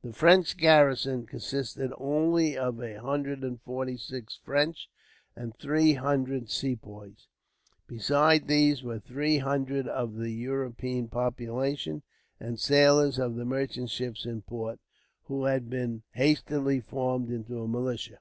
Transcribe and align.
The 0.00 0.14
French 0.14 0.56
garrison 0.56 1.26
consisted 1.26 1.92
only 1.98 2.56
of 2.56 2.80
a 2.80 2.94
hundred 2.94 3.44
and 3.44 3.60
forty 3.60 3.98
six 3.98 4.40
French, 4.42 4.88
and 5.36 5.54
three 5.54 5.92
hundred 5.92 6.48
Sepoys. 6.48 7.26
Besides 7.86 8.46
these 8.46 8.82
were 8.82 8.98
three 8.98 9.36
hundred 9.36 9.88
of 9.88 10.16
the 10.16 10.30
European 10.30 11.08
population, 11.08 12.02
and 12.40 12.58
sailors 12.58 13.18
of 13.18 13.34
the 13.34 13.44
merchant 13.44 13.90
ships 13.90 14.24
in 14.24 14.40
port, 14.40 14.80
who 15.24 15.44
had 15.44 15.68
been 15.68 16.02
hastily 16.12 16.80
formed 16.80 17.30
into 17.30 17.60
a 17.62 17.68
militia. 17.68 18.20